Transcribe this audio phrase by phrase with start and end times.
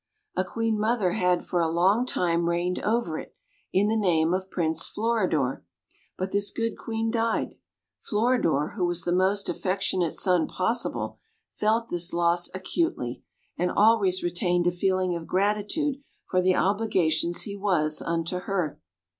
[0.35, 3.35] A Queen Mother had for a long time reigned over it,
[3.71, 5.63] in the name of Prince Floridor;
[6.17, 7.53] but this good Queen died.
[7.99, 11.19] Floridor, who was the most affectionate son possible,
[11.51, 13.21] felt this loss acutely,
[13.59, 18.79] and always retained a feeling of gratitude for the obligations he was under to her.